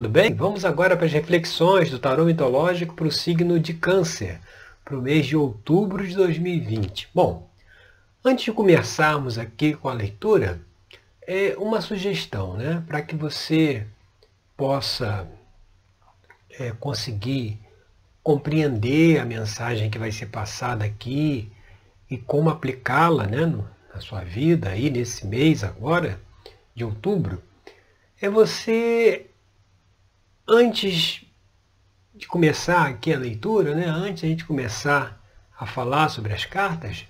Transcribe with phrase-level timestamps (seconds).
[0.00, 0.32] Tudo bem?
[0.32, 4.40] Vamos agora para as reflexões do tarô mitológico para o signo de Câncer,
[4.84, 7.08] para o mês de outubro de 2020.
[7.12, 7.50] Bom,
[8.24, 10.60] antes de começarmos aqui com a leitura,
[11.26, 12.80] é uma sugestão, né?
[12.86, 13.84] Para que você
[14.56, 15.28] possa
[16.60, 17.58] é, conseguir
[18.22, 21.50] compreender a mensagem que vai ser passada aqui
[22.08, 23.52] e como aplicá-la né,
[23.92, 26.20] na sua vida aí nesse mês agora,
[26.72, 27.42] de outubro,
[28.22, 29.27] é você
[30.50, 31.26] Antes
[32.14, 35.22] de começar aqui a leitura, né, antes de a gente começar
[35.54, 37.06] a falar sobre as cartas,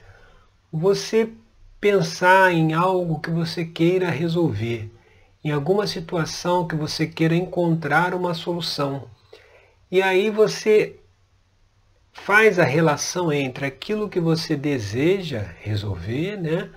[0.73, 1.31] você
[1.81, 4.91] pensar em algo que você queira resolver,
[5.45, 9.09] em alguma situação que você queira encontrar uma solução.
[9.89, 10.99] E aí você
[12.13, 16.71] faz a relação entre aquilo que você deseja resolver, né?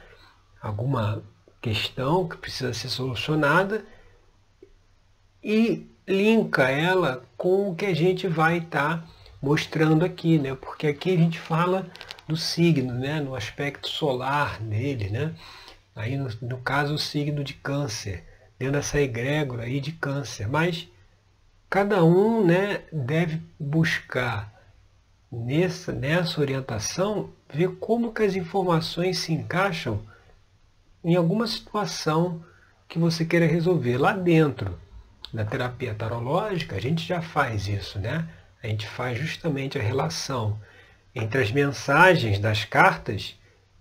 [0.62, 1.23] alguma
[1.59, 3.84] questão que precisa ser solucionada,
[5.43, 9.07] e linka ela com o que a gente vai estar tá
[9.41, 10.55] mostrando aqui, né?
[10.55, 11.87] Porque aqui a gente fala
[12.27, 13.20] do signo, né?
[13.20, 15.34] No aspecto solar dele, né?
[15.95, 18.23] Aí no, no caso o signo de câncer,
[18.57, 20.48] dentro dessa egrégora aí de câncer.
[20.48, 20.87] Mas
[21.70, 24.51] cada um, né, deve buscar
[25.31, 30.01] nessa, nessa orientação ver como que as informações se encaixam
[31.04, 32.43] em alguma situação
[32.87, 34.77] que você queira resolver lá dentro
[35.34, 38.27] na terapia tarológica, a gente já faz isso, né?
[38.62, 40.60] A gente faz justamente a relação
[41.15, 43.35] entre as mensagens das cartas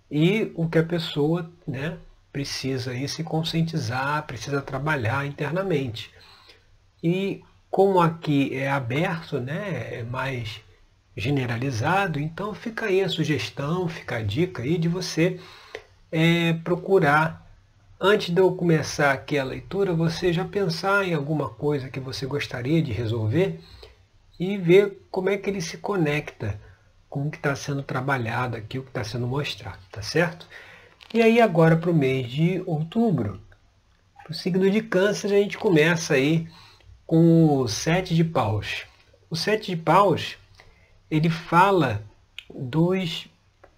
[0.09, 1.97] e o que a pessoa né,
[2.31, 6.11] precisa aí se conscientizar, precisa trabalhar internamente.
[7.03, 10.61] E como aqui é aberto, né, é mais
[11.15, 15.39] generalizado, então fica aí a sugestão, fica a dica aí de você
[16.11, 17.50] é, procurar
[18.03, 22.25] Antes de eu começar aqui a leitura, você já pensar em alguma coisa que você
[22.25, 23.59] gostaria de resolver
[24.39, 26.59] e ver como é que ele se conecta
[27.07, 30.47] com o que está sendo trabalhado aqui, o que está sendo mostrado, tá certo?
[31.13, 33.39] E aí agora para o mês de outubro,
[34.23, 36.47] para o signo de câncer, a gente começa aí
[37.05, 38.83] com o sete de paus.
[39.29, 40.39] O sete de paus,
[41.07, 42.01] ele fala
[42.49, 43.27] dos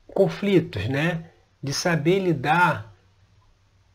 [0.08, 1.26] conflitos, né?
[1.62, 2.93] De saber lidar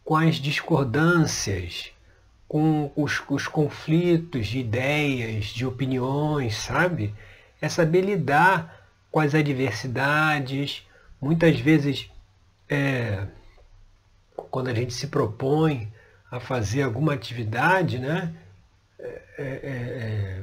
[0.08, 1.92] com as discordâncias,
[2.48, 7.14] com os, os conflitos de ideias, de opiniões, sabe?
[7.60, 10.82] É saber lidar com as adversidades.
[11.20, 12.10] Muitas vezes,
[12.70, 13.26] é,
[14.50, 15.92] quando a gente se propõe
[16.30, 18.34] a fazer alguma atividade, né?
[18.98, 20.42] É, é, é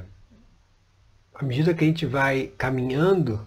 [1.34, 3.44] à medida que a gente vai caminhando,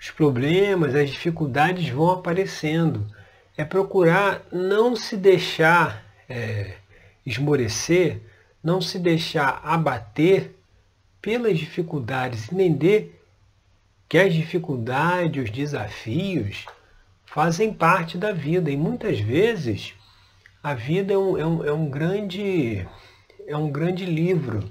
[0.00, 3.06] os problemas, as dificuldades vão aparecendo
[3.56, 6.74] é procurar não se deixar é,
[7.24, 8.20] esmorecer,
[8.62, 10.54] não se deixar abater
[11.20, 13.20] pelas dificuldades, entender
[14.08, 16.66] que as dificuldades, os desafios
[17.24, 18.70] fazem parte da vida.
[18.70, 19.94] E muitas vezes
[20.62, 22.86] a vida é um, é um, é um grande
[23.46, 24.68] é um grande livro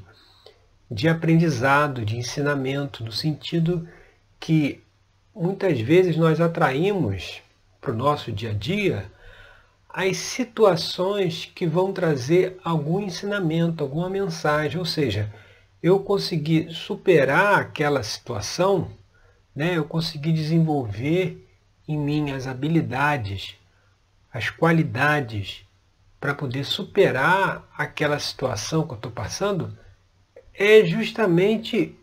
[0.90, 3.88] de aprendizado, de ensinamento, no sentido
[4.40, 4.82] que
[5.34, 7.42] muitas vezes nós atraímos
[7.82, 9.12] para o nosso dia a dia,
[9.90, 14.80] as situações que vão trazer algum ensinamento, alguma mensagem.
[14.80, 15.34] Ou seja,
[15.82, 18.92] eu consegui superar aquela situação,
[19.54, 19.78] né?
[19.78, 21.46] eu consegui desenvolver
[21.88, 23.56] em mim as habilidades,
[24.32, 25.66] as qualidades
[26.20, 29.76] para poder superar aquela situação que eu estou passando,
[30.54, 31.98] é justamente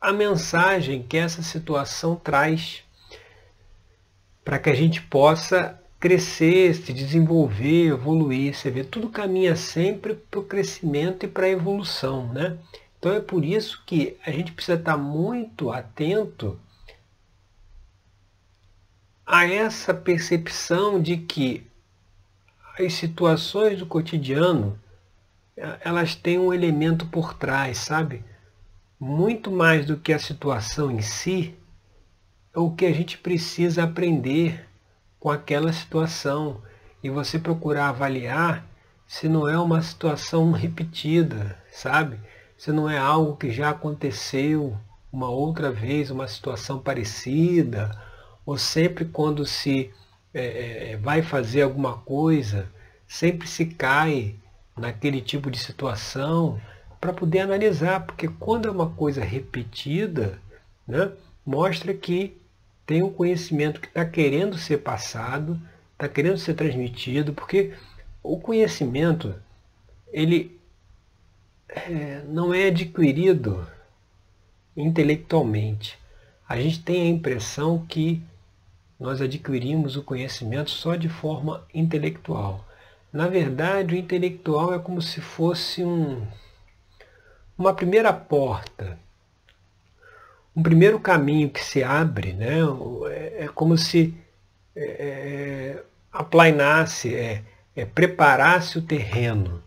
[0.00, 2.82] a mensagem que essa situação traz
[4.48, 8.54] para que a gente possa crescer, se desenvolver, evoluir.
[8.54, 12.32] Você vê, tudo caminha sempre para o crescimento e para a evolução.
[12.32, 12.56] Né?
[12.98, 16.58] Então é por isso que a gente precisa estar muito atento
[19.26, 21.66] a essa percepção de que
[22.78, 24.80] as situações do cotidiano
[25.84, 28.24] elas têm um elemento por trás, sabe?
[28.98, 31.54] Muito mais do que a situação em si,
[32.64, 34.66] o que a gente precisa aprender
[35.20, 36.60] com aquela situação
[37.02, 38.66] e você procurar avaliar
[39.06, 42.20] se não é uma situação repetida, sabe?
[42.56, 44.76] Se não é algo que já aconteceu
[45.12, 47.90] uma outra vez, uma situação parecida,
[48.44, 49.90] ou sempre quando se
[50.34, 52.68] é, é vai fazer alguma coisa,
[53.06, 54.36] sempre se cai
[54.76, 56.60] naquele tipo de situação
[57.00, 60.38] para poder analisar, porque quando é uma coisa repetida,
[60.86, 61.12] né,
[61.46, 62.37] mostra que
[62.88, 65.60] tem um conhecimento que está querendo ser passado,
[65.92, 67.74] está querendo ser transmitido, porque
[68.22, 69.34] o conhecimento,
[70.10, 70.58] ele
[71.68, 73.68] é, não é adquirido
[74.74, 75.98] intelectualmente.
[76.48, 78.22] A gente tem a impressão que
[78.98, 82.64] nós adquirimos o conhecimento só de forma intelectual.
[83.12, 86.26] Na verdade, o intelectual é como se fosse um,
[87.58, 88.98] uma primeira porta,
[90.58, 92.56] um primeiro caminho que se abre, né?
[93.10, 94.12] é, é como se
[94.74, 95.82] é, é,
[96.12, 97.44] aplainasse, é,
[97.76, 99.62] é, preparasse o terreno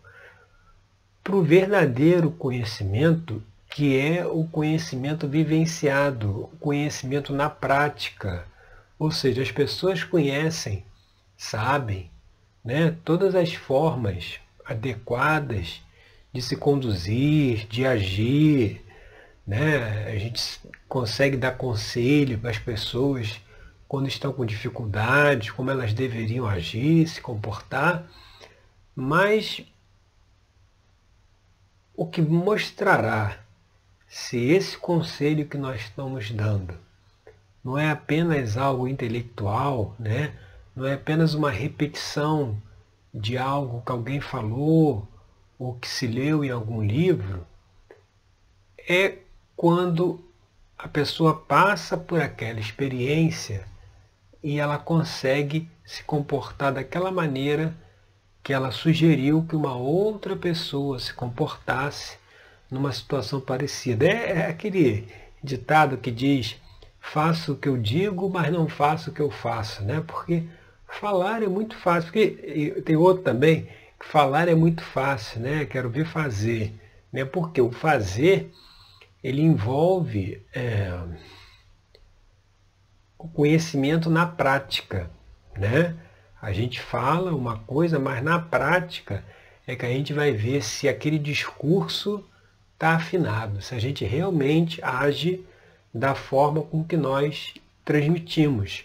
[1.24, 8.44] para o verdadeiro conhecimento, que é o conhecimento vivenciado, o conhecimento na prática.
[8.98, 10.84] Ou seja, as pessoas conhecem,
[11.38, 12.10] sabem,
[12.62, 15.80] né, todas as formas adequadas
[16.34, 18.81] de se conduzir, de agir.
[19.46, 20.06] Né?
[20.06, 23.40] A gente consegue dar conselho para as pessoas
[23.88, 28.04] quando estão com dificuldades, como elas deveriam agir, se comportar,
[28.96, 29.62] mas
[31.94, 33.38] o que mostrará
[34.08, 36.74] se esse conselho que nós estamos dando
[37.62, 40.34] não é apenas algo intelectual, né?
[40.74, 42.60] não é apenas uma repetição
[43.12, 45.06] de algo que alguém falou
[45.58, 47.46] ou que se leu em algum livro,
[48.88, 49.18] é
[49.62, 50.18] quando
[50.76, 53.64] a pessoa passa por aquela experiência
[54.42, 57.72] e ela consegue se comportar daquela maneira
[58.42, 62.18] que ela sugeriu que uma outra pessoa se comportasse
[62.68, 64.04] numa situação parecida.
[64.04, 65.06] É, é aquele
[65.40, 66.60] ditado que diz
[66.98, 70.02] faço o que eu digo, mas não faço o que eu faço, né?
[70.04, 70.42] Porque
[70.88, 75.64] falar é muito fácil, porque tem outro também, que falar é muito fácil, né?
[75.66, 76.74] Quero ver fazer,
[77.12, 77.24] né?
[77.24, 78.52] Porque o fazer
[79.22, 80.92] ele envolve é,
[83.18, 85.10] o conhecimento na prática,
[85.56, 85.96] né?
[86.40, 89.24] A gente fala uma coisa, mas na prática
[89.66, 92.24] é que a gente vai ver se aquele discurso
[92.74, 95.46] está afinado, se a gente realmente age
[95.94, 97.54] da forma com que nós
[97.84, 98.84] transmitimos.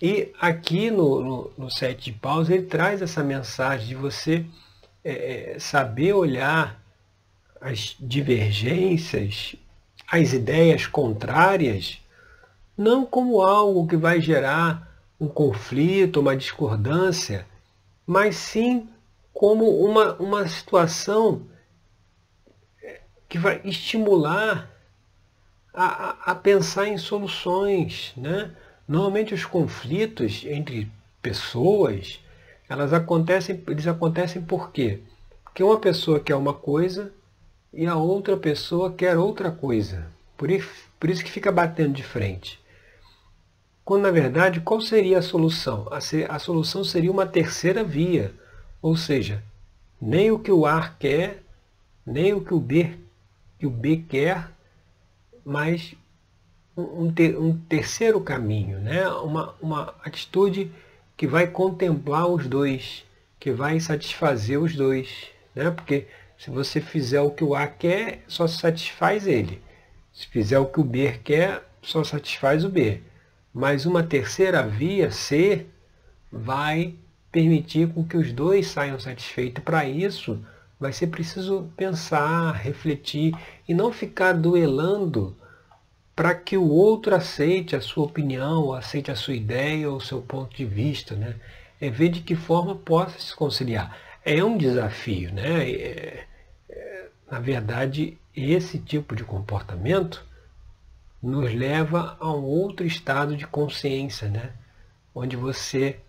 [0.00, 4.44] E aqui no, no, no Sete de Paus ele traz essa mensagem de você
[5.02, 6.83] é, é, saber olhar
[7.64, 9.56] as divergências,
[10.06, 11.98] as ideias contrárias,
[12.76, 17.46] não como algo que vai gerar um conflito, uma discordância,
[18.06, 18.86] mas sim
[19.32, 21.40] como uma, uma situação
[23.30, 24.70] que vai estimular
[25.72, 28.12] a, a pensar em soluções.
[28.14, 28.54] Né?
[28.86, 32.20] Normalmente os conflitos entre pessoas,
[32.68, 35.00] elas acontecem, eles acontecem por quê?
[35.42, 37.10] Porque uma pessoa quer uma coisa
[37.74, 40.06] e a outra pessoa quer outra coisa.
[40.36, 42.60] Por isso, que fica batendo de frente.
[43.84, 45.88] Quando na verdade, qual seria a solução?
[46.28, 48.32] A solução seria uma terceira via.
[48.80, 49.42] Ou seja,
[50.00, 51.42] nem o que o A quer,
[52.06, 52.96] nem o que o B,
[53.58, 54.48] que o B quer,
[55.44, 55.94] mas
[56.76, 59.08] um, ter, um terceiro caminho, né?
[59.08, 60.70] uma, uma atitude
[61.16, 63.04] que vai contemplar os dois,
[63.38, 65.28] que vai satisfazer os dois.
[65.54, 65.70] Né?
[65.70, 66.06] Porque
[66.38, 69.62] se você fizer o que o A quer, só satisfaz ele.
[70.12, 73.00] Se fizer o que o B quer, só satisfaz o B.
[73.52, 75.66] Mas uma terceira via, C,
[76.30, 76.94] vai
[77.30, 79.62] permitir com que os dois saiam satisfeitos.
[79.62, 80.44] Para isso,
[80.78, 83.34] vai ser preciso pensar, refletir
[83.68, 85.36] e não ficar duelando
[86.14, 90.22] para que o outro aceite a sua opinião, aceite a sua ideia ou o seu
[90.22, 91.34] ponto de vista, né?
[91.80, 93.96] É ver de que forma possa se conciliar.
[94.24, 95.70] É um desafio, né?
[95.70, 96.26] É,
[96.68, 100.24] é, na verdade, esse tipo de comportamento
[101.22, 104.52] nos leva a um outro estado de consciência, né?
[105.14, 106.00] Onde você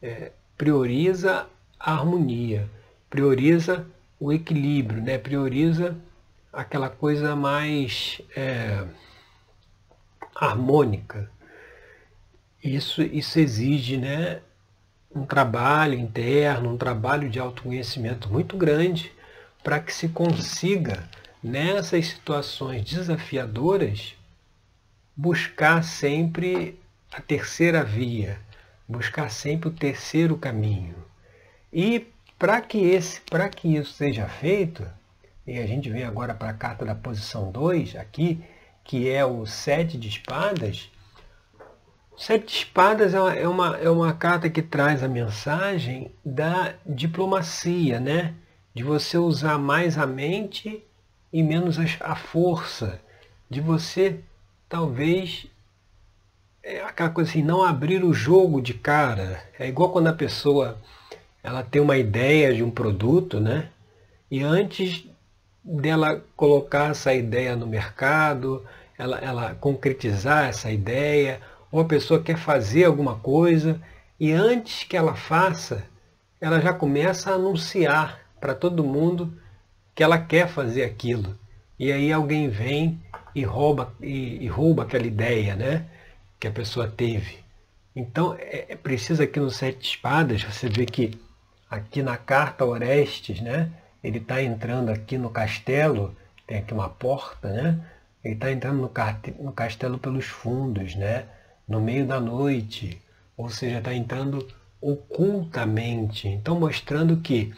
[0.00, 1.46] é, prioriza
[1.78, 2.68] a harmonia,
[3.08, 3.86] prioriza
[4.18, 5.18] o equilíbrio, né?
[5.18, 5.96] Prioriza
[6.52, 8.84] aquela coisa mais é,
[10.34, 11.30] harmônica.
[12.62, 14.40] Isso, isso exige né,
[15.14, 19.12] um trabalho interno, um trabalho de autoconhecimento muito grande
[19.62, 21.08] para que se consiga,
[21.42, 24.14] nessas situações desafiadoras,
[25.16, 26.78] buscar sempre
[27.12, 28.38] a terceira via,
[28.88, 30.94] buscar sempre o terceiro caminho.
[31.72, 32.06] E
[32.38, 33.20] para que, esse,
[33.56, 34.86] que isso seja feito,
[35.46, 38.42] e a gente vem agora para a carta da posição 2 aqui,
[38.84, 40.90] que é o sete de espadas,
[42.16, 47.98] sete espadas é uma, é uma, é uma carta que traz a mensagem da diplomacia,
[47.98, 48.34] né?
[48.74, 50.82] De você usar mais a mente
[51.32, 53.00] e menos a força.
[53.50, 54.20] De você,
[54.68, 55.46] talvez,
[56.62, 59.42] é aquela coisa assim, não abrir o jogo de cara.
[59.58, 60.78] É igual quando a pessoa
[61.42, 63.68] ela tem uma ideia de um produto, né?
[64.30, 65.04] E antes
[65.64, 68.64] dela colocar essa ideia no mercado,
[68.96, 71.40] ela, ela concretizar essa ideia,
[71.72, 73.80] ou a pessoa quer fazer alguma coisa
[74.20, 75.84] e antes que ela faça,
[76.40, 79.36] ela já começa a anunciar para todo mundo
[79.94, 81.36] que ela quer fazer aquilo.
[81.78, 83.02] E aí alguém vem
[83.34, 85.86] e rouba, e, e rouba aquela ideia né,
[86.38, 87.38] que a pessoa teve.
[87.96, 91.18] Então é, é preciso aqui no Sete Espadas, você vê que
[91.70, 93.72] aqui na carta Orestes, né,
[94.04, 96.14] ele está entrando aqui no castelo,
[96.46, 97.80] tem aqui uma porta, né?
[98.22, 101.26] Ele está entrando no, no castelo pelos fundos, né?
[101.66, 103.00] No meio da noite,
[103.36, 104.46] ou seja, está entrando
[104.80, 106.28] ocultamente.
[106.28, 107.52] Então mostrando que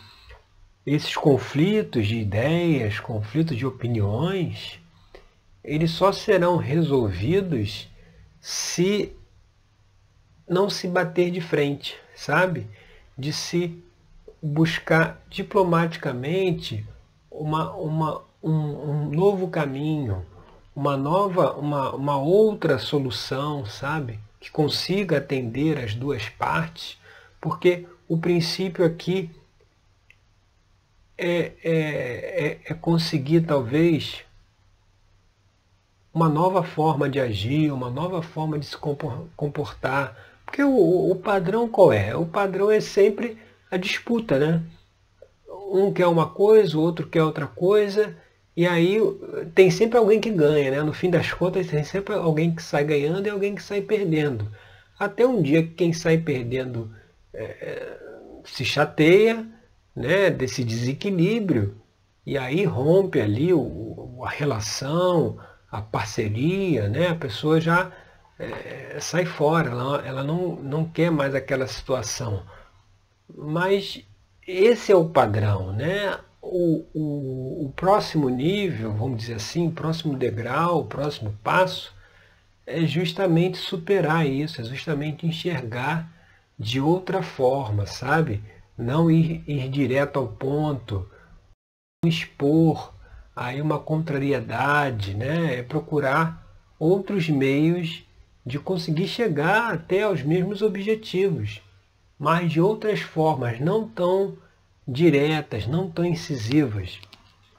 [0.87, 4.79] esses conflitos de ideias, conflitos de opiniões,
[5.63, 7.89] eles só serão resolvidos
[8.41, 9.13] se
[10.47, 12.67] não se bater de frente, sabe?
[13.17, 13.83] De se
[14.43, 16.87] buscar diplomaticamente
[17.31, 20.25] uma, uma, um, um novo caminho,
[20.75, 24.19] uma nova, uma, uma outra solução, sabe?
[24.41, 26.99] Que consiga atender as duas partes,
[27.41, 29.31] porque o princípio aqui
[31.17, 34.25] é, é, é, é conseguir talvez
[36.13, 38.77] uma nova forma de agir, uma nova forma de se
[39.37, 40.17] comportar.
[40.45, 42.15] Porque o, o padrão qual é?
[42.17, 43.39] O padrão é sempre
[43.71, 44.63] a disputa, né?
[45.49, 48.17] Um quer uma coisa, o outro quer outra coisa,
[48.57, 48.99] e aí
[49.55, 50.83] tem sempre alguém que ganha, né?
[50.83, 54.51] No fim das contas, tem sempre alguém que sai ganhando e alguém que sai perdendo.
[54.99, 56.95] Até um dia que quem sai perdendo
[57.33, 57.99] é,
[58.45, 59.45] se chateia
[59.95, 61.77] né, desse desequilíbrio
[62.27, 65.39] e aí rompe ali o, a relação,
[65.71, 67.09] a parceria, né?
[67.09, 67.91] A pessoa já
[68.39, 72.43] é, sai fora, ela, ela não, não quer mais aquela situação.
[73.29, 74.05] Mas
[74.47, 76.19] esse é o padrão, né?
[76.57, 81.93] O, o, o próximo nível, vamos dizer assim, o próximo degrau, o próximo passo,
[82.65, 86.09] é justamente superar isso, é justamente enxergar
[86.57, 88.41] de outra forma, sabe?
[88.79, 91.09] Não ir, ir direto ao ponto,
[92.07, 92.95] expor
[93.35, 95.57] aí uma contrariedade, né?
[95.59, 96.47] É procurar
[96.79, 98.05] outros meios
[98.47, 101.61] de conseguir chegar até aos mesmos objetivos
[102.19, 104.37] mas de outras formas, não tão
[104.87, 106.99] diretas, não tão incisivas.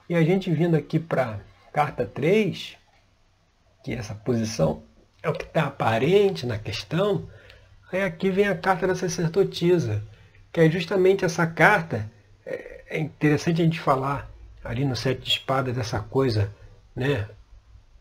[0.08, 1.39] E a gente vindo aqui para
[1.74, 2.77] carta 3,
[3.84, 4.84] que essa posição
[5.22, 7.27] é o que está aparente na questão,
[7.91, 10.03] aí aqui vem a carta da sacerdotisa,
[10.53, 12.10] que é justamente essa carta,
[12.46, 14.29] é, é interessante a gente falar
[14.63, 16.53] ali no sete de espadas dessa coisa,
[16.96, 17.27] né?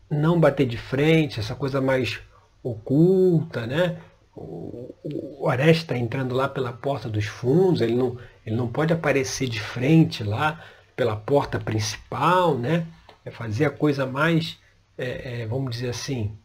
[0.09, 2.19] Não bater de frente, essa coisa mais
[2.63, 3.97] oculta, né?
[4.35, 8.91] O, o Orestes está entrando lá pela porta dos fundos, ele não, ele não pode
[8.93, 10.63] aparecer de frente lá
[10.95, 12.85] pela porta principal, né?
[13.23, 14.59] É fazer a coisa mais,
[14.97, 16.37] é, é, vamos dizer assim,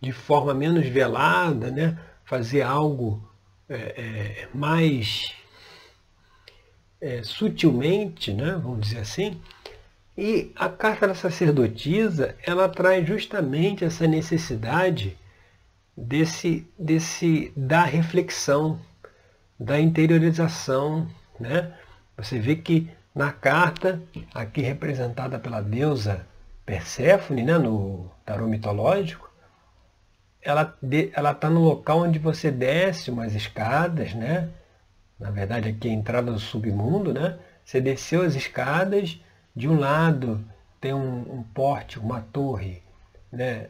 [0.00, 1.98] de forma menos velada, né?
[2.24, 3.22] Fazer algo
[3.68, 5.34] é, é mais
[7.00, 8.52] é, sutilmente, né?
[8.62, 9.40] Vamos dizer assim.
[10.16, 15.16] E a carta da sacerdotisa, ela traz justamente essa necessidade
[15.96, 18.78] desse, desse da reflexão,
[19.58, 21.08] da interiorização.
[21.40, 21.72] Né?
[22.16, 24.02] Você vê que na carta,
[24.34, 26.26] aqui representada pela deusa
[26.66, 29.30] Perséfone, né, no tarô mitológico,
[30.42, 30.76] ela
[31.32, 34.50] está no local onde você desce umas escadas, né?
[35.18, 37.38] na verdade aqui é a entrada do submundo, né?
[37.64, 39.20] você desceu as escadas,
[39.54, 40.44] de um lado
[40.80, 42.82] tem um, um porte, uma torre
[43.32, 43.68] né?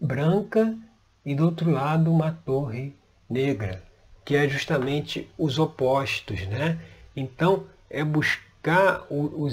[0.00, 0.76] branca
[1.24, 2.94] e do outro lado uma torre
[3.28, 3.82] negra,
[4.24, 6.46] que é justamente os opostos.
[6.46, 6.78] Né?
[7.16, 9.48] Então, é buscar o,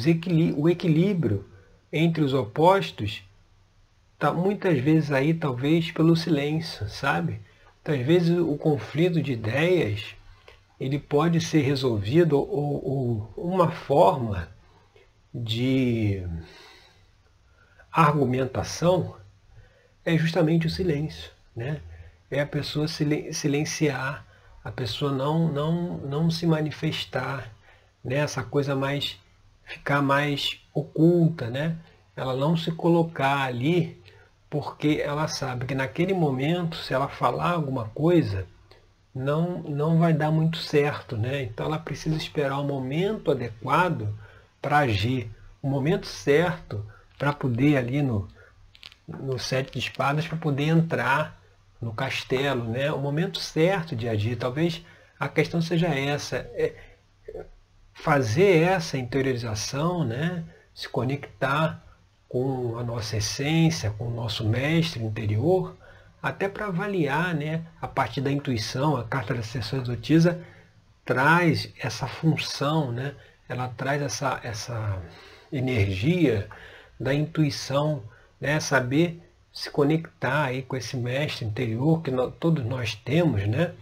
[0.57, 1.45] o equilíbrio
[1.91, 3.23] entre os opostos,
[4.17, 7.39] tá muitas vezes aí talvez pelo silêncio, sabe?
[7.83, 10.13] Às vezes o conflito de ideias
[10.79, 14.47] ele pode ser resolvido ou, ou uma forma
[15.33, 16.23] de
[17.91, 19.15] argumentação
[20.05, 21.81] é justamente o silêncio né?
[22.31, 24.25] É a pessoa silenciar,
[24.63, 27.51] a pessoa não, não, não se manifestar,
[28.03, 28.15] né?
[28.15, 29.19] Essa coisa mais,
[29.65, 31.77] ficar mais oculta, né?
[32.15, 34.01] Ela não se colocar ali
[34.49, 38.47] porque ela sabe que naquele momento, se ela falar alguma coisa,
[39.13, 41.43] não, não vai dar muito certo, né?
[41.43, 44.07] Então ela precisa esperar o momento adequado
[44.61, 45.29] para agir,
[45.61, 46.83] o momento certo
[47.17, 48.27] para poder ali no,
[49.07, 51.38] no sete de espadas, para poder entrar
[51.81, 52.91] no castelo, né?
[52.91, 54.36] o momento certo de agir.
[54.36, 54.83] Talvez
[55.19, 56.38] a questão seja essa.
[56.53, 56.75] É
[57.93, 60.45] fazer essa interiorização, né?
[60.74, 61.83] se conectar
[62.29, 65.75] com a nossa essência, com o nosso mestre interior,
[66.21, 67.65] até para avaliar, né?
[67.81, 70.41] a partir da intuição, a carta da sacerdotisa
[71.03, 73.15] traz essa função, né?
[73.48, 75.01] ela traz essa, essa
[75.51, 76.48] energia
[77.00, 78.03] da intuição,
[78.39, 78.59] né?
[78.59, 79.21] saber
[79.51, 83.74] se conectar aí com esse mestre interior que nós, todos nós temos, né?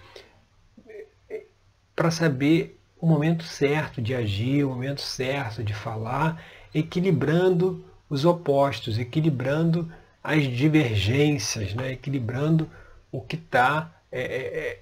[1.96, 6.44] para saber o momento certo de agir, o momento certo de falar,
[6.74, 9.92] equilibrando os opostos, equilibrando
[10.24, 11.94] as divergências, né?
[11.94, 12.70] equilibrando
[13.12, 14.80] o que está é, é, é,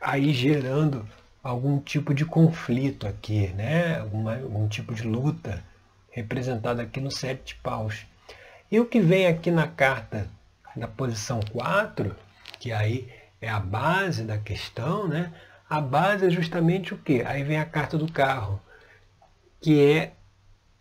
[0.00, 1.06] aí gerando
[1.42, 3.98] algum tipo de conflito aqui, né?
[3.98, 5.64] Alguma, algum tipo de luta
[6.10, 8.06] representada aqui no sete paus.
[8.70, 10.28] E o que vem aqui na carta
[10.76, 12.14] na posição 4,
[12.58, 13.08] que aí
[13.40, 15.32] é a base da questão, né?
[15.68, 17.22] A base é justamente o quê?
[17.26, 18.60] Aí vem a carta do carro,
[19.60, 20.12] que é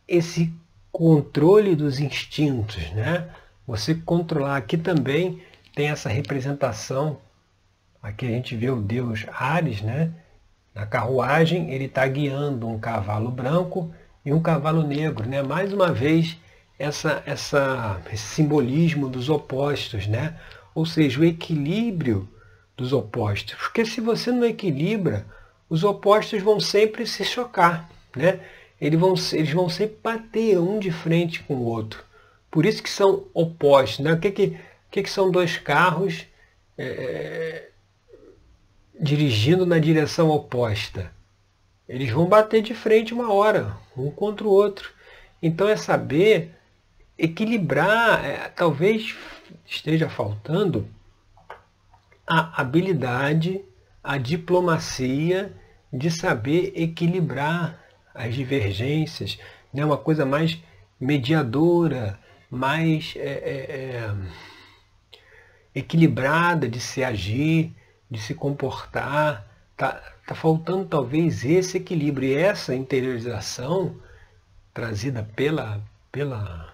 [0.08, 0.54] esse
[0.92, 3.30] controle dos instintos, né?
[3.66, 4.58] Você controlar.
[4.58, 5.42] Aqui também
[5.76, 7.20] tem essa representação.
[8.02, 10.12] Aqui a gente vê o deus Ares, né?
[10.74, 13.94] Na carruagem ele está guiando um cavalo branco
[14.26, 15.42] e um cavalo negro, né?
[15.42, 16.38] Mais uma vez
[16.78, 20.40] essa, essa, esse simbolismo dos opostos, né?
[20.76, 22.28] Ou seja, o equilíbrio
[22.76, 23.56] dos opostos.
[23.56, 25.26] Porque se você não equilibra,
[25.70, 28.40] os opostos vão sempre se chocar, né?
[28.80, 32.04] Eles vão, eles vão sempre bater um de frente com o outro.
[32.52, 34.00] Por isso que são opostos.
[34.00, 34.14] Né?
[34.14, 34.58] O que, que,
[34.92, 36.28] que, que são dois carros
[36.78, 37.70] é,
[39.00, 41.12] dirigindo na direção oposta?
[41.90, 44.92] Eles vão bater de frente uma hora, um contra o outro.
[45.42, 46.57] Então é saber
[47.18, 49.16] equilibrar, é, talvez
[49.66, 50.88] esteja faltando
[52.26, 53.62] a habilidade,
[54.04, 55.54] a diplomacia
[55.92, 57.82] de saber equilibrar
[58.14, 59.40] as divergências,
[59.74, 59.84] né?
[59.86, 60.62] uma coisa mais
[61.00, 62.20] mediadora,
[62.50, 64.16] mais é, é, é,
[65.74, 67.74] equilibrada de se agir,
[68.10, 69.48] de se comportar.
[69.72, 73.96] Está tá faltando talvez esse equilíbrio e essa interiorização
[74.74, 76.74] trazida pela, pela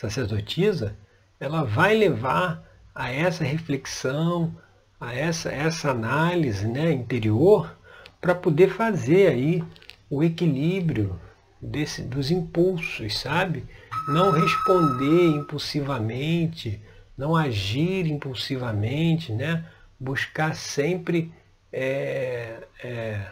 [0.00, 0.96] sacerdotisa,
[1.38, 4.56] ela vai levar a essa reflexão,
[4.98, 7.76] a essa, essa análise né, interior
[8.18, 9.62] para poder fazer aí
[10.08, 11.20] o equilíbrio
[11.60, 13.66] desse, dos impulsos, sabe?
[14.08, 16.82] Não responder impulsivamente,
[17.16, 19.66] não agir impulsivamente, né?
[19.98, 21.30] Buscar sempre
[21.70, 23.26] é, é,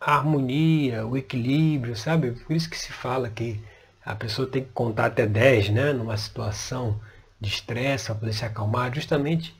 [0.00, 2.30] a harmonia, o equilíbrio, sabe?
[2.30, 3.60] Por isso que se fala que
[4.08, 5.92] a pessoa tem que contar até 10, né?
[5.92, 6.98] Numa situação
[7.38, 9.54] de estresse para poder se acalmar, justamente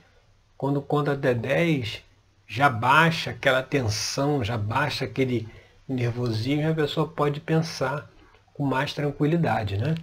[0.56, 2.02] quando conta até 10,
[2.46, 5.46] já baixa aquela tensão, já baixa aquele
[5.86, 8.10] nervosismo e a pessoa pode pensar
[8.54, 9.76] com mais tranquilidade.
[9.76, 9.94] Né?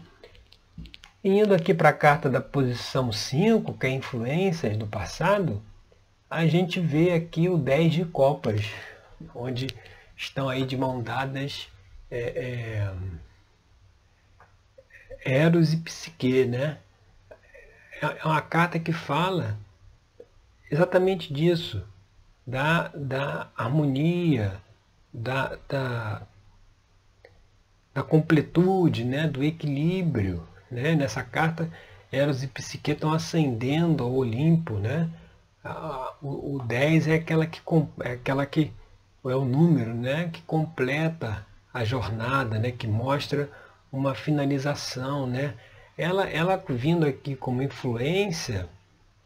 [1.23, 5.59] Indo aqui para a carta da posição 5, que é influências do passado,
[6.29, 8.63] a gente vê aqui o 10 de copas,
[9.33, 9.67] onde
[10.15, 11.67] estão aí de mão dadas
[12.11, 12.93] é, é,
[15.25, 16.77] Eros e Psique, né?
[18.01, 19.57] É, é uma carta que fala
[20.69, 21.83] exatamente disso
[22.45, 24.61] da, da harmonia,
[25.11, 26.21] da, da,
[27.93, 30.47] da completude, né, do equilíbrio.
[30.69, 30.95] Né?
[30.95, 31.69] Nessa carta,
[32.11, 34.75] Eros e Psique estão ascendendo ao Olimpo.
[34.75, 35.09] Né?
[36.21, 37.59] O, o 10 é aquela que,
[38.01, 38.71] é aquela que
[39.23, 43.49] é o número né, que completa a jornada, né, que mostra
[43.97, 45.27] uma finalização.
[45.27, 45.53] Né?
[45.97, 48.67] Ela, ela vindo aqui como influência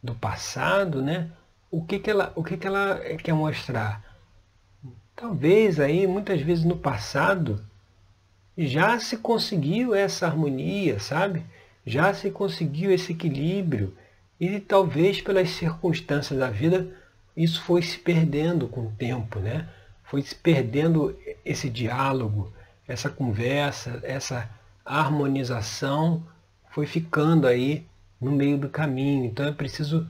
[0.02, 1.30] do passado, né,
[1.70, 4.04] o que, que, ela, o que, que ela quer mostrar?
[5.16, 7.64] Talvez aí, muitas vezes no passado,
[8.58, 11.46] já se conseguiu essa harmonia, sabe?
[11.86, 13.96] Já se conseguiu esse equilíbrio.
[14.40, 16.88] E talvez pelas circunstâncias da vida,
[17.36, 19.68] isso foi se perdendo com o tempo, né?
[20.04, 22.52] Foi se perdendo esse diálogo,
[22.88, 24.50] essa conversa, essa
[24.98, 26.24] harmonização
[26.72, 27.86] foi ficando aí
[28.20, 29.26] no meio do caminho.
[29.26, 30.10] Então é preciso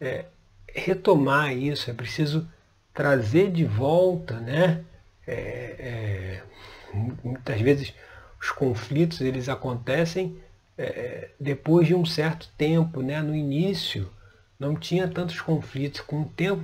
[0.00, 0.26] é,
[0.68, 2.48] retomar isso, é preciso
[2.92, 4.84] trazer de volta, né?
[5.26, 5.32] É,
[5.78, 6.42] é,
[7.22, 7.94] muitas vezes
[8.40, 10.36] os conflitos eles acontecem
[10.76, 13.22] é, depois de um certo tempo, né?
[13.22, 14.10] No início
[14.58, 16.62] não tinha tantos conflitos, com o tempo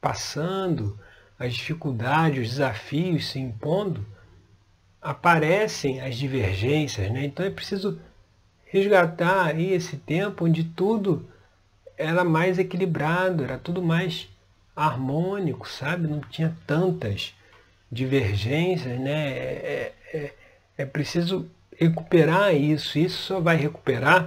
[0.00, 0.98] passando,
[1.38, 4.04] as dificuldades, os desafios se impondo,
[5.06, 7.24] aparecem as divergências, né?
[7.24, 8.00] Então é preciso
[8.64, 11.24] resgatar aí esse tempo onde tudo
[11.96, 14.28] era mais equilibrado, era tudo mais
[14.74, 16.08] harmônico, sabe?
[16.08, 17.32] Não tinha tantas
[17.90, 19.28] divergências, né?
[19.30, 20.34] É, é,
[20.78, 22.98] é preciso recuperar isso.
[22.98, 24.26] Isso só vai recuperar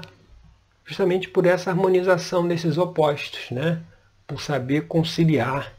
[0.85, 3.81] justamente por essa harmonização desses opostos, né?
[4.25, 5.73] Por saber conciliar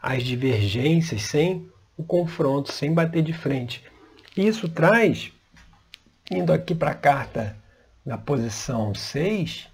[0.00, 3.84] as divergências sem o confronto, sem bater de frente.
[4.36, 5.32] Isso traz,
[6.30, 7.56] indo aqui para a carta
[8.04, 9.66] na posição 6,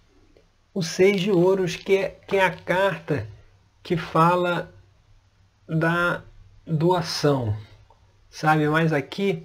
[0.73, 3.27] o 6 de ouros, que é, que é a carta
[3.83, 4.73] que fala
[5.69, 6.23] da
[6.65, 7.57] doação,
[8.31, 8.69] sabe?
[8.69, 9.45] Mas aqui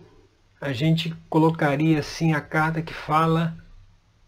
[0.61, 3.57] a gente colocaria assim a carta que fala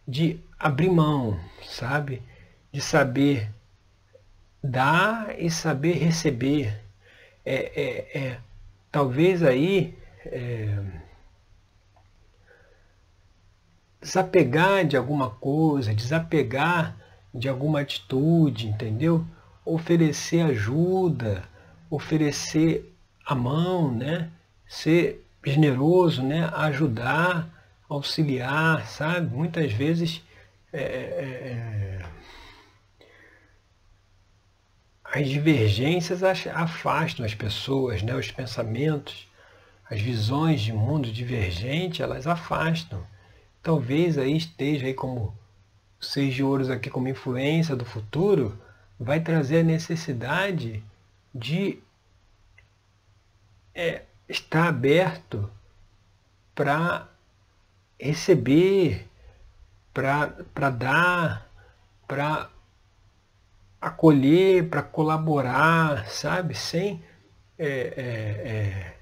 [0.08, 2.24] de abrir mão, sabe?
[2.72, 3.48] De saber
[4.64, 6.76] dar e saber receber.
[7.46, 8.38] É, é, é
[8.92, 10.78] talvez aí é,
[14.02, 16.96] desapegar de alguma coisa, desapegar
[17.34, 19.26] de alguma atitude, entendeu?
[19.66, 21.44] Oferecer ajuda,
[21.90, 24.30] oferecer a mão, né?
[24.68, 26.50] Ser generoso, né?
[26.54, 27.50] Ajudar,
[27.88, 29.34] auxiliar, sabe?
[29.36, 30.24] Muitas vezes
[30.72, 32.06] é, é, é
[35.12, 38.16] as divergências afastam as pessoas, né?
[38.16, 39.28] Os pensamentos,
[39.90, 43.06] as visões de mundo divergente, elas afastam.
[43.64, 45.36] Talvez aí esteja aí como
[46.00, 48.58] seis de ouros aqui como influência do futuro,
[49.00, 50.84] vai trazer a necessidade
[51.34, 51.80] de
[53.74, 55.50] é, estar aberto
[56.54, 57.08] para
[58.00, 59.08] receber,
[59.94, 61.50] para dar,
[62.08, 62.50] para
[63.82, 66.54] acolher, para colaborar, sabe?
[66.56, 67.04] Sem
[67.58, 68.99] é, é, é,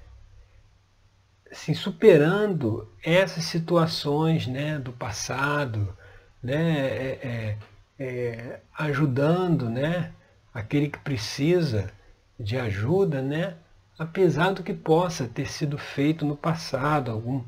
[1.50, 5.96] assim, superando essas situações né, do passado,
[6.42, 7.56] né, é, é,
[7.98, 10.12] é, ajudando né,
[10.52, 11.90] aquele que precisa
[12.38, 13.54] de ajuda, né,
[13.98, 17.42] apesar do que possa ter sido feito no passado, algum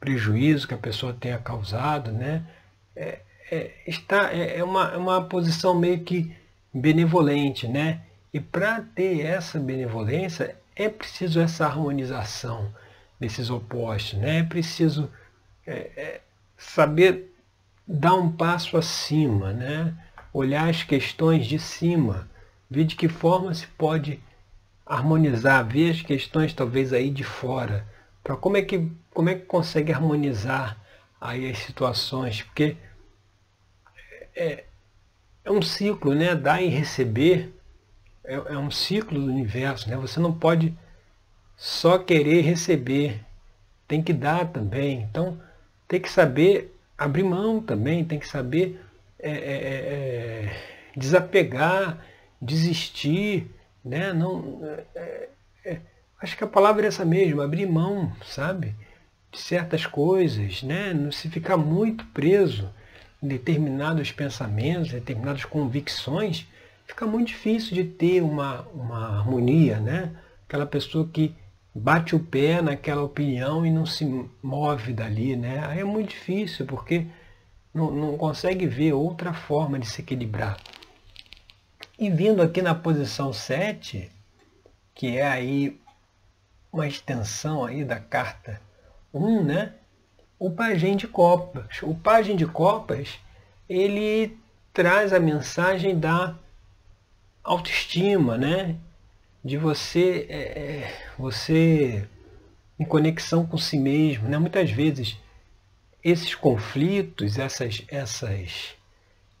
[0.00, 2.44] prejuízo que a pessoa tenha causado, né,
[2.96, 6.34] é, é, está, é, é uma, uma posição meio que
[6.72, 8.00] benevolente, né?
[8.32, 12.74] E para ter essa benevolência é preciso essa harmonização
[13.18, 14.38] desses opostos, né?
[14.38, 15.10] É preciso
[15.66, 16.20] é, é,
[16.56, 17.34] saber
[17.86, 19.94] dar um passo acima, né?
[20.32, 22.28] Olhar as questões de cima,
[22.70, 24.20] ver de que forma se pode
[24.84, 27.86] harmonizar, ver as questões talvez aí de fora,
[28.22, 30.76] para como é que como é que consegue harmonizar
[31.20, 32.76] aí as situações, porque
[34.34, 34.64] é,
[35.44, 36.34] é um ciclo, né?
[36.34, 37.54] Dar e receber
[38.24, 39.96] é, é um ciclo do universo, né?
[39.96, 40.76] Você não pode
[41.56, 43.20] só querer receber,
[43.86, 45.02] tem que dar também.
[45.02, 45.38] Então
[45.86, 48.80] tem que saber abrir mão também, tem que saber
[49.18, 50.56] é, é, é, é
[50.96, 51.98] desapegar,
[52.40, 53.50] desistir,
[53.84, 54.12] né?
[54.12, 54.60] Não,
[54.94, 55.28] é,
[55.64, 55.80] é,
[56.20, 58.74] acho que a palavra é essa mesmo, abrir mão, sabe?
[59.30, 60.94] De certas coisas, né?
[60.94, 62.70] Não se ficar muito preso
[63.20, 66.46] determinados pensamentos, determinadas convicções,
[66.86, 70.10] fica muito difícil de ter uma, uma harmonia, né?
[70.46, 71.34] Aquela pessoa que
[71.74, 74.04] bate o pé naquela opinião e não se
[74.42, 75.66] move dali, né?
[75.66, 77.06] Aí é muito difícil, porque
[77.72, 80.58] não, não consegue ver outra forma de se equilibrar.
[81.98, 84.10] E vindo aqui na posição 7,
[84.94, 85.80] que é aí
[86.72, 88.60] uma extensão aí da carta
[89.12, 89.74] 1, né?
[90.38, 91.82] o pajem de copas.
[91.82, 93.18] O pajem de copas,
[93.68, 94.38] ele
[94.72, 96.34] traz a mensagem da
[97.42, 98.76] autoestima, né?
[99.44, 102.08] De você, é, é, você
[102.78, 104.38] em conexão com si mesmo, né?
[104.38, 105.18] Muitas vezes
[106.02, 108.74] esses conflitos, essas, essas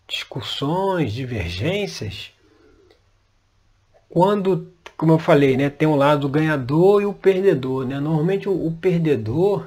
[0.06, 2.32] discussões, divergências,
[4.08, 7.98] quando, como eu falei, né, tem um lado ganhador e o perdedor, né?
[7.98, 9.66] Normalmente o, o perdedor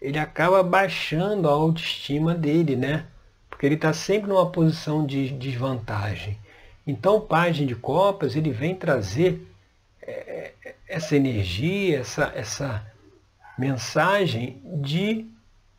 [0.00, 3.06] ele acaba baixando a autoestima dele, né?
[3.50, 6.38] Porque ele está sempre numa posição de desvantagem.
[6.86, 9.46] Então, o Página de Copas, ele vem trazer
[10.88, 12.92] essa energia, essa, essa
[13.58, 15.26] mensagem de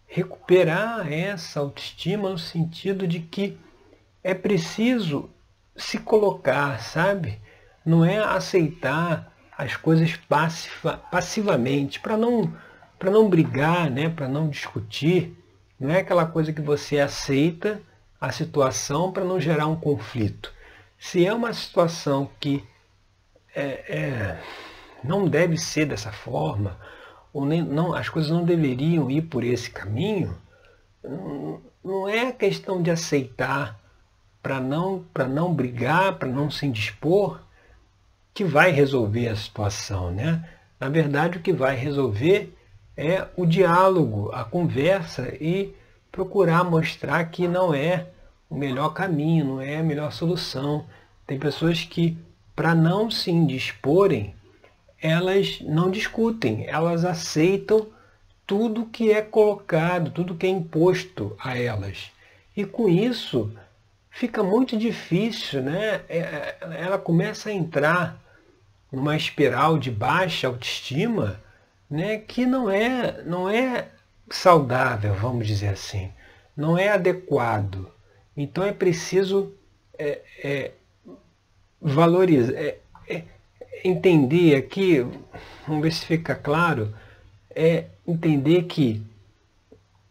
[0.07, 3.57] recuperar essa autoestima no sentido de que
[4.23, 5.29] é preciso
[5.75, 7.39] se colocar, sabe?
[7.85, 12.53] Não é aceitar as coisas passiva, passivamente, para não
[13.03, 15.35] não brigar, né, para não discutir.
[15.79, 17.81] Não é aquela coisa que você aceita
[18.19, 20.53] a situação para não gerar um conflito.
[20.99, 22.63] Se é uma situação que
[23.55, 24.41] é, é,
[25.03, 26.77] não deve ser dessa forma,
[27.33, 30.37] ou nem, não, as coisas não deveriam ir por esse caminho,
[31.83, 33.79] não, é questão de aceitar
[34.41, 37.39] para não, não brigar, para não se indispor,
[38.33, 40.11] que vai resolver a situação.
[40.11, 40.47] Né?
[40.79, 42.55] Na verdade, o que vai resolver
[42.95, 45.75] é o diálogo, a conversa e
[46.11, 48.07] procurar mostrar que não é
[48.49, 50.85] o melhor caminho, não é a melhor solução.
[51.25, 52.17] Tem pessoas que,
[52.55, 54.35] para não se indisporem,
[55.01, 57.87] elas não discutem, elas aceitam
[58.45, 62.11] tudo que é colocado, tudo que é imposto a elas.
[62.55, 63.51] E com isso
[64.09, 66.01] fica muito difícil, né?
[66.07, 68.21] É, é, ela começa a entrar
[68.91, 71.41] numa espiral de baixa autoestima,
[71.89, 72.17] né?
[72.17, 73.87] Que não é, não é
[74.29, 76.11] saudável, vamos dizer assim,
[76.55, 77.91] não é adequado.
[78.35, 79.53] Então é preciso
[79.97, 80.71] é, é,
[81.81, 82.77] valorizar, é,
[83.09, 83.23] é,
[83.83, 85.05] entender aqui,
[85.67, 86.93] vamos ver se fica claro,
[87.49, 89.01] é entender que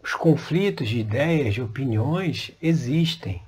[0.02, 3.42] os conflitos de ideias, de opiniões existem.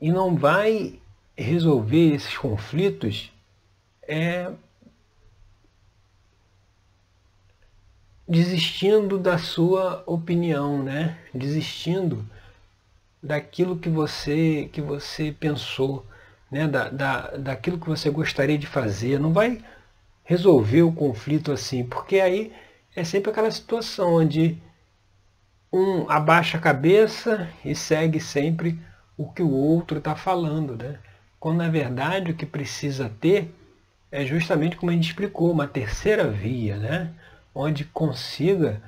[0.00, 0.98] E não vai
[1.36, 3.30] resolver esses conflitos
[4.02, 4.50] é,
[8.26, 11.18] desistindo da sua opinião, né?
[11.32, 12.24] Desistindo
[13.22, 16.04] daquilo que você que você pensou,
[16.52, 16.68] né?
[16.68, 19.18] Da, da, daquilo que você gostaria de fazer.
[19.18, 19.64] Não vai
[20.22, 22.52] resolver o conflito assim, porque aí
[22.94, 24.58] é sempre aquela situação onde
[25.72, 28.78] um abaixa a cabeça e segue sempre
[29.16, 30.98] o que o outro está falando, né?
[31.40, 33.52] Quando na verdade o que precisa ter
[34.10, 37.10] é justamente como a gente explicou, uma terceira via, né?
[37.54, 38.82] Onde consiga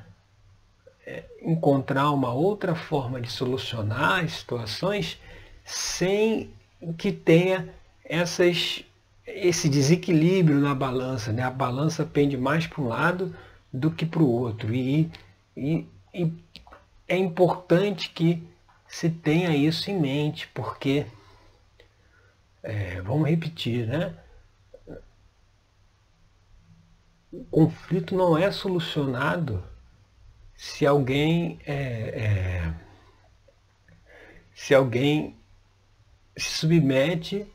[1.07, 5.19] é, encontrar uma outra forma de solucionar as situações
[5.65, 6.51] sem
[6.93, 7.73] que tenha
[8.05, 8.85] essas,
[9.27, 11.33] esse desequilíbrio na balança.
[11.33, 11.43] Né?
[11.43, 13.35] A balança pende mais para um lado
[13.73, 14.75] do que para o outro.
[14.75, 15.11] E,
[15.57, 16.33] e, e
[17.09, 18.43] é importante que
[18.87, 21.07] se tenha isso em mente, porque,
[22.63, 24.15] é, vamos repetir, né?
[27.33, 29.65] O conflito não é solucionado
[30.57, 32.75] se alguém é, é,
[34.55, 35.37] se alguém
[36.37, 37.47] se submete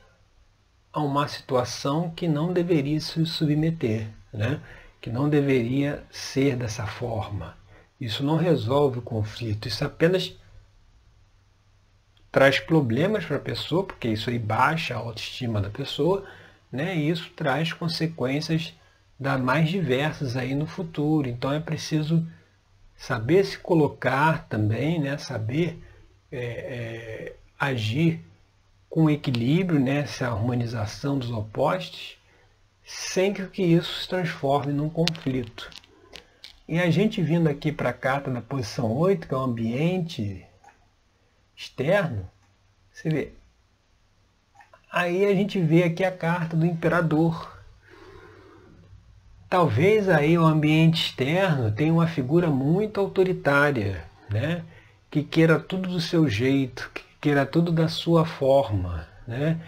[0.91, 4.61] a uma situação que não deveria se submeter, né?
[5.01, 7.57] que não deveria ser dessa forma.
[7.99, 10.35] Isso não resolve o conflito, isso apenas
[12.31, 16.25] traz problemas para a pessoa, porque isso aí baixa a autoestima da pessoa,
[16.71, 16.95] né?
[16.95, 18.73] E isso traz consequências
[19.19, 21.27] da mais diversas aí no futuro.
[21.27, 22.25] Então é preciso
[22.95, 25.17] saber se colocar também, né?
[25.17, 25.81] Saber
[26.31, 28.23] é, é, agir
[28.89, 29.99] com equilíbrio, né?
[29.99, 32.17] Essa harmonização dos opostos,
[32.83, 35.69] sem que isso se transforme num conflito.
[36.67, 40.45] E a gente vindo aqui para a carta da posição 8, que é o ambiente
[41.55, 42.29] externo,
[42.91, 43.33] você vê.
[44.91, 47.59] Aí a gente vê aqui a carta do imperador.
[49.49, 54.63] Talvez aí o ambiente externo tenha uma figura muito autoritária, né?
[55.09, 59.07] que queira tudo do seu jeito, que queira tudo da sua forma.
[59.27, 59.59] Né?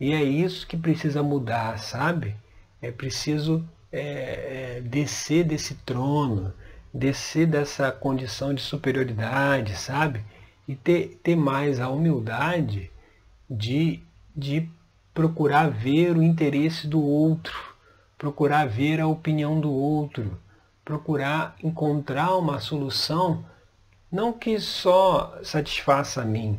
[0.00, 2.36] E é isso que precisa mudar, sabe?
[2.80, 6.52] É preciso é, é, descer desse trono,
[6.92, 10.24] descer dessa condição de superioridade, sabe?
[10.66, 12.90] E ter, ter mais a humildade
[13.48, 14.02] de,
[14.36, 14.68] de
[15.14, 17.74] procurar ver o interesse do outro,
[18.16, 20.38] procurar ver a opinião do outro,
[20.84, 23.44] procurar encontrar uma solução
[24.10, 26.58] não que só satisfaça a mim,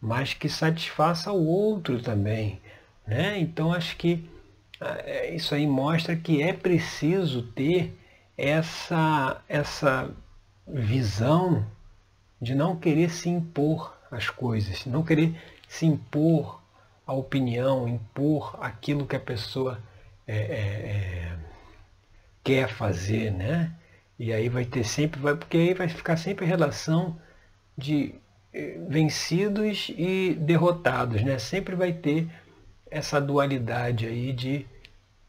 [0.00, 2.60] mas que satisfaça o outro também.
[3.06, 3.38] Né?
[3.38, 4.28] Então acho que
[4.80, 7.96] é, isso aí mostra que é preciso ter
[8.36, 10.10] essa, essa
[10.66, 11.66] visão
[12.40, 15.34] de não querer se impor as coisas, não querer
[15.68, 16.60] se impor
[17.06, 19.80] a opinião, impor aquilo que a pessoa
[20.26, 21.38] é, é, é,
[22.44, 23.72] quer fazer, né?
[24.18, 27.18] E aí vai ter sempre, vai, porque aí vai ficar sempre a relação
[27.76, 28.14] de
[28.88, 31.38] vencidos e derrotados, né?
[31.38, 32.28] Sempre vai ter
[32.90, 34.66] essa dualidade aí de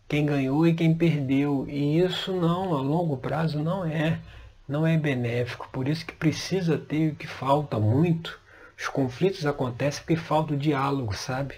[0.08, 1.66] quem ganhou e quem perdeu.
[1.68, 4.20] E isso não, a longo prazo, não é,
[4.68, 5.68] não é benéfico.
[5.72, 8.40] Por isso que precisa ter o que falta muito.
[8.78, 11.56] Os conflitos acontecem porque falta o diálogo, sabe?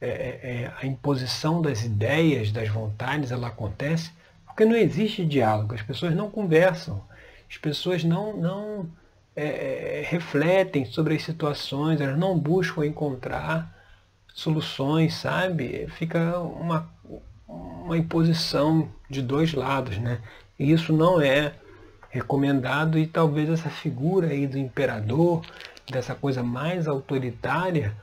[0.00, 4.10] É, é, é, a imposição das ideias, das vontades, ela acontece
[4.46, 5.74] porque não existe diálogo.
[5.74, 7.02] As pessoas não conversam.
[7.50, 8.90] As pessoas não, não
[9.34, 13.74] é, é refletem sobre as situações, elas não buscam encontrar
[14.34, 15.86] soluções, sabe?
[15.88, 16.88] Fica uma,
[17.46, 20.20] uma imposição de dois lados, né?
[20.58, 21.54] E isso não é
[22.10, 25.42] recomendado e talvez essa figura aí do imperador,
[25.90, 27.94] dessa coisa mais autoritária,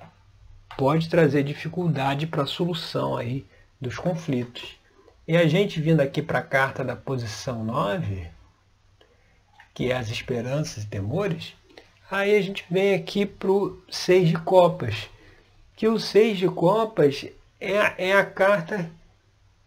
[0.77, 3.45] pode trazer dificuldade para a solução aí
[3.79, 4.77] dos conflitos.
[5.27, 8.27] E a gente vindo aqui para a carta da posição 9,
[9.77, 11.53] que é as esperanças e temores,
[12.09, 15.07] aí a gente vem aqui para o seis de copas,
[15.75, 17.27] que o seis de copas
[17.61, 18.89] é, é a carta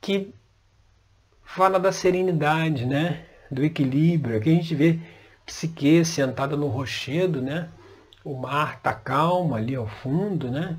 [0.01, 0.35] que
[1.44, 3.25] fala da serenidade, né?
[3.49, 4.37] do equilíbrio.
[4.37, 4.99] Aqui a gente vê
[5.46, 7.68] Psique sentada no rochedo, né?
[8.25, 10.77] O mar está calmo ali ao fundo, né?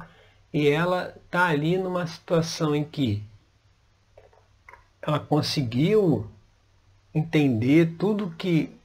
[0.51, 3.23] E ela está ali numa situação em que
[5.01, 6.29] ela conseguiu
[7.15, 8.80] entender tudo que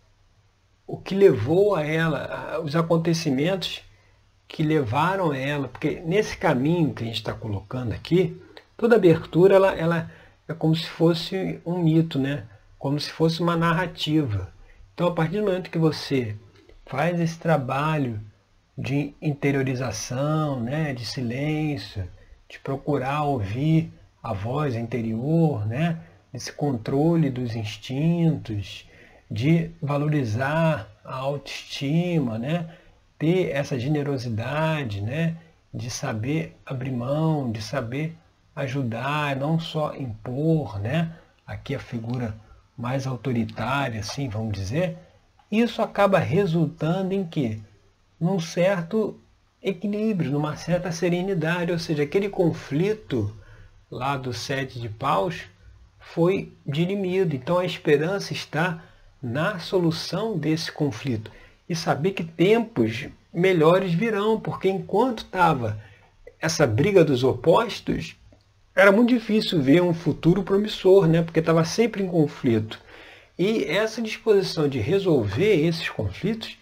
[0.86, 3.82] o que levou a ela, os acontecimentos
[4.46, 8.40] que levaram a ela, porque nesse caminho que a gente está colocando aqui,
[8.76, 10.10] toda abertura ela, ela
[10.48, 12.44] é como se fosse um mito, né?
[12.78, 14.52] Como se fosse uma narrativa.
[14.94, 16.36] Então, a partir do momento que você
[16.84, 18.20] faz esse trabalho
[18.78, 22.08] de interiorização, né, de silêncio,
[22.48, 25.98] de procurar ouvir a voz interior, né,
[26.32, 28.86] esse controle dos instintos,
[29.30, 32.68] de valorizar a autoestima, né,
[33.18, 35.36] ter essa generosidade, né,
[35.72, 38.16] de saber abrir mão, de saber
[38.54, 41.12] ajudar, não só impor, né,
[41.46, 42.34] aqui a figura
[42.76, 44.96] mais autoritária, assim, vamos dizer,
[45.50, 47.62] isso acaba resultando em que
[48.20, 49.18] num certo
[49.62, 53.34] equilíbrio, numa certa serenidade, ou seja, aquele conflito
[53.90, 55.42] lá do sete de paus
[55.98, 57.34] foi dirimido.
[57.34, 58.82] Então a esperança está
[59.26, 61.32] na solução desse conflito
[61.68, 65.82] e saber que tempos melhores virão, porque enquanto estava
[66.40, 68.14] essa briga dos opostos,
[68.74, 71.22] era muito difícil ver um futuro promissor, né?
[71.22, 72.80] porque estava sempre em conflito.
[73.36, 76.56] E essa disposição de resolver esses conflitos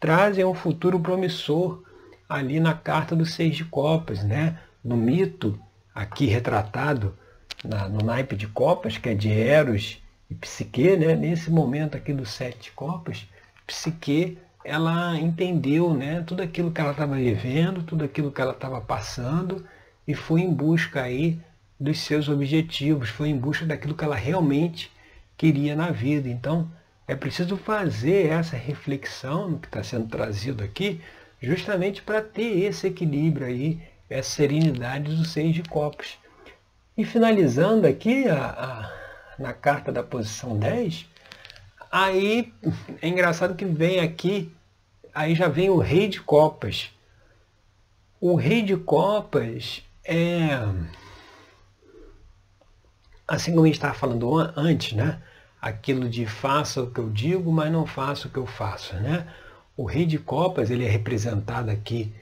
[0.00, 1.82] trazem um futuro promissor
[2.28, 4.58] ali na carta dos seis de copas, né?
[4.82, 5.58] no mito
[5.94, 7.16] aqui retratado
[7.64, 10.00] na, no naipe de copas, que é de Eros
[10.30, 11.14] e Psique, né?
[11.14, 13.26] nesse momento aqui dos sete copas,
[13.66, 18.80] Psique ela entendeu né, tudo aquilo que ela estava vivendo, tudo aquilo que ela estava
[18.80, 19.64] passando
[20.06, 21.40] e foi em busca aí
[21.78, 24.90] dos seus objetivos, foi em busca daquilo que ela realmente
[25.36, 26.28] queria na vida.
[26.28, 26.70] Então,
[27.06, 31.00] é preciso fazer essa reflexão no que está sendo trazido aqui,
[31.40, 36.18] justamente para ter esse equilíbrio aí, essa serenidade dos seis de copos.
[36.96, 38.92] E finalizando aqui a, a,
[39.38, 41.06] na carta da posição 10,
[41.90, 42.52] aí
[43.00, 44.52] é engraçado que vem aqui,
[45.14, 46.90] aí já vem o rei de copas.
[48.20, 50.48] O rei de copas é
[53.28, 55.20] assim como a gente estava falando antes, né?
[55.60, 59.26] Aquilo de faça o que eu digo, mas não faça o que eu faço, né?
[59.76, 62.12] O rei de copas, ele é representado aqui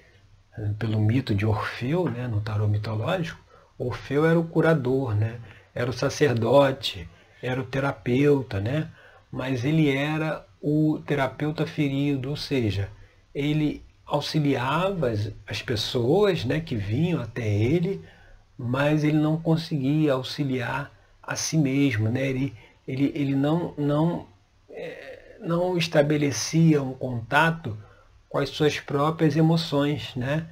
[0.58, 3.40] eh, pelo mito de Orfeu, né, no tarô mitológico.
[3.78, 5.40] Orfeu era o curador, né?
[5.76, 7.06] Era o sacerdote,
[7.42, 8.88] era o terapeuta, né?
[9.30, 12.88] Mas ele era o terapeuta ferido, ou seja,
[13.34, 18.02] ele auxiliava as, as pessoas, né, que vinham até ele,
[18.56, 20.90] mas ele não conseguia auxiliar
[21.22, 22.26] a si mesmo, né?
[22.26, 22.54] ele,
[22.88, 24.26] ele, ele não, não,
[24.70, 27.76] é, não estabelecia um contato
[28.28, 30.14] com as suas próprias emoções.
[30.14, 30.46] Né?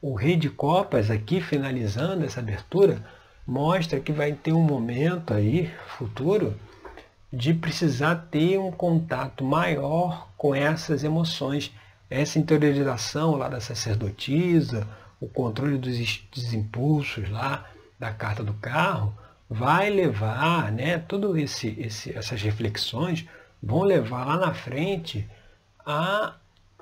[0.00, 3.02] O Rei de Copas, aqui finalizando essa abertura,
[3.50, 6.54] mostra que vai ter um momento aí, futuro,
[7.32, 11.72] de precisar ter um contato maior com essas emoções,
[12.08, 14.86] essa interiorização lá da sacerdotisa,
[15.20, 17.66] o controle dos, dos impulsos lá
[17.98, 19.12] da carta do carro,
[19.48, 23.26] vai levar, né, tudo esse, esse, essas reflexões
[23.60, 25.28] vão levar lá na frente
[25.84, 26.36] a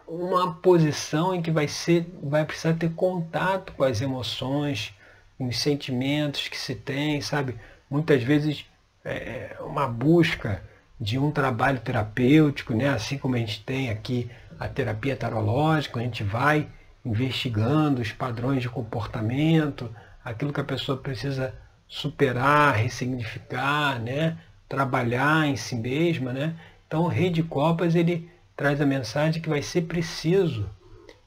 [0.07, 4.93] uma posição em que vai ser, vai precisar ter contato com as emoções,
[5.39, 7.57] os sentimentos que se tem, sabe?
[7.91, 8.67] Muitas vezes
[9.05, 10.63] é, é uma busca
[11.01, 12.89] de um trabalho terapêutico, né?
[12.89, 16.69] Assim como a gente tem aqui a terapia tarológica, a gente vai
[17.05, 21.55] investigando os padrões de comportamento, aquilo que a pessoa precisa
[21.87, 24.37] superar, ressignificar, né?
[24.69, 26.33] trabalhar em si mesma.
[26.33, 26.55] Né?
[26.87, 30.69] Então o rei de copas ele traz a mensagem que vai ser preciso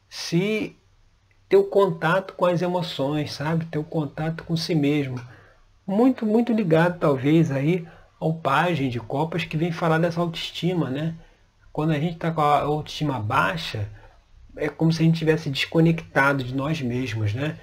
[0.09, 0.75] se
[1.51, 3.65] ter o contato com as emoções, sabe?
[3.65, 5.19] Ter o contato com si mesmo.
[5.85, 7.85] Muito, muito ligado talvez aí
[8.17, 11.13] ao pajem de copas que vem falar dessa autoestima, né?
[11.73, 13.89] Quando a gente está com a autoestima baixa,
[14.55, 17.59] é como se a gente tivesse desconectado de nós mesmos, né?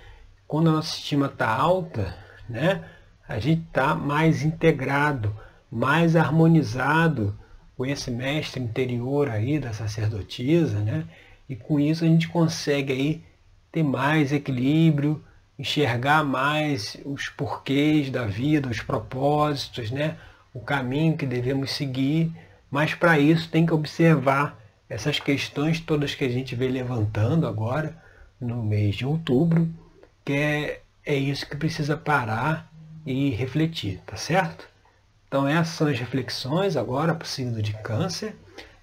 [0.47, 2.15] Quando a nossa estima está alta,
[2.47, 2.85] né?
[3.27, 5.35] A gente está mais integrado,
[5.73, 7.35] mais harmonizado
[7.75, 11.07] com esse mestre interior aí da sacerdotisa, né?
[11.49, 13.29] E com isso a gente consegue aí
[13.71, 15.23] ter mais equilíbrio,
[15.59, 20.17] enxergar mais os porquês da vida, os propósitos, né?
[20.55, 22.33] o caminho que devemos seguir,
[22.71, 24.59] mas para isso tem que observar
[24.89, 27.97] essas questões todas que a gente vem levantando agora
[28.41, 29.69] no mês de outubro,
[30.25, 32.71] que é, é isso que precisa parar
[33.05, 34.69] e refletir, tá certo?
[35.27, 38.35] Então essas são as reflexões agora para o signo de câncer.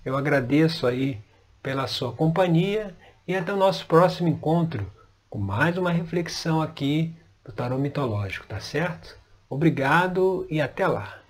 [0.04, 1.20] Eu agradeço aí
[1.64, 2.96] pela sua companhia
[3.28, 4.92] e até o nosso próximo encontro
[5.30, 9.18] com mais uma reflexão aqui do Tarô Mitológico, tá certo?
[9.50, 11.25] Obrigado e até lá!